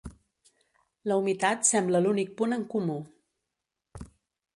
[1.11, 2.95] La humitat sembla l'únic punt en comú.